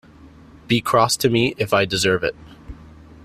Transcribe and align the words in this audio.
Be 0.67 0.81
cross 0.81 1.15
to 1.17 1.29
me 1.29 1.53
if 1.59 1.73
I 1.75 1.85
deserve 1.85 2.23
it. 2.23 2.35